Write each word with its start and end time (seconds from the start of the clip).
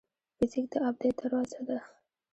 فزیک 0.37 0.65
د 0.71 0.73
ابدیت 0.89 1.15
دروازه 1.21 1.61
ده. 1.67 1.77